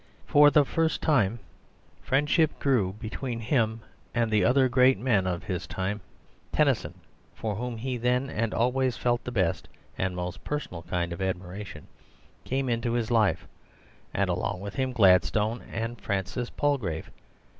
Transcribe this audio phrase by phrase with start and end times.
[0.25, 1.37] For the first time
[2.01, 3.81] friendship grew between him
[4.15, 6.01] and the other great men of his time.
[6.51, 6.95] Tennyson,
[7.35, 9.69] for whom he then and always felt the best
[9.99, 11.85] and most personal kind of admiration,
[12.45, 13.47] came into his life,
[14.11, 17.11] and along with him Gladstone and Francis Palgrave.